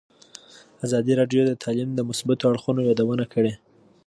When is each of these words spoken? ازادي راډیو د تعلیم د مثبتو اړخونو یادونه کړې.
ازادي 0.85 1.13
راډیو 1.19 1.41
د 1.47 1.51
تعلیم 1.63 1.89
د 1.93 1.99
مثبتو 2.09 2.43
اړخونو 2.51 2.81
یادونه 2.89 3.25
کړې. 3.33 3.53